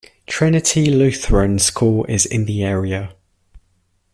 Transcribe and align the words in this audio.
Trinity 0.25 0.87
Lutheran 0.89 1.59
School 1.59 2.05
is 2.05 2.25
in 2.25 2.45
the 2.45 2.63
area. 2.63 3.13